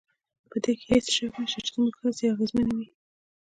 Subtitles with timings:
[0.49, 2.87] په دې کې هېڅ شک نشته چې زموږ هڅې اغېزمنې وې